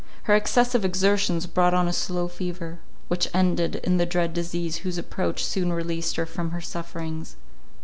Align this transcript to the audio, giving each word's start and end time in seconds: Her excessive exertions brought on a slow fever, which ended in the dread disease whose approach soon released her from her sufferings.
Her 0.23 0.33
excessive 0.35 0.83
exertions 0.83 1.45
brought 1.45 1.75
on 1.75 1.87
a 1.87 1.93
slow 1.93 2.27
fever, 2.27 2.79
which 3.07 3.27
ended 3.35 3.75
in 3.83 3.97
the 3.97 4.05
dread 4.07 4.33
disease 4.33 4.77
whose 4.77 4.97
approach 4.97 5.45
soon 5.45 5.71
released 5.71 6.15
her 6.15 6.25
from 6.25 6.49
her 6.49 6.59
sufferings. 6.61 7.35